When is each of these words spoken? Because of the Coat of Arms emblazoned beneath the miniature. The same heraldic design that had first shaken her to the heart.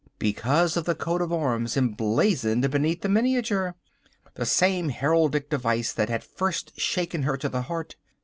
Because 0.17 0.77
of 0.77 0.85
the 0.85 0.95
Coat 0.95 1.21
of 1.21 1.31
Arms 1.31 1.77
emblazoned 1.77 2.67
beneath 2.71 3.01
the 3.01 3.07
miniature. 3.07 3.75
The 4.33 4.47
same 4.47 4.89
heraldic 4.89 5.47
design 5.51 5.83
that 5.95 6.09
had 6.09 6.23
first 6.23 6.79
shaken 6.79 7.21
her 7.21 7.37
to 7.37 7.47
the 7.47 7.61
heart. 7.61 7.97